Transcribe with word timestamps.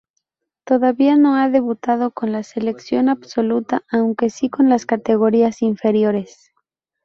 Todavía 0.63 1.15
no 1.15 1.35
ha 1.35 1.47
debutado 1.51 2.09
con 2.09 2.31
la 2.31 2.41
selección 2.41 3.07
absoluta, 3.07 3.83
aunque 3.91 4.31
sí 4.31 4.49
con 4.49 4.67
las 4.67 4.87
categorías 4.87 5.61
inferiores. 5.61 6.51